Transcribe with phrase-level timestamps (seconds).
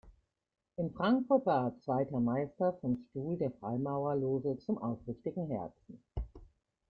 [0.77, 6.03] In Frankfurt war er zweiter Meister vom Stuhl der Freimaurerloge "Zum aufrichtigen Herzen".